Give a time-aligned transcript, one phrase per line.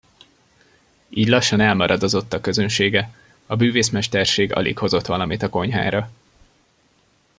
[1.09, 3.09] Így lassan elmaradozott a közönsége,
[3.45, 6.11] a bűvészmesterség alig hozott valamit a konyhára.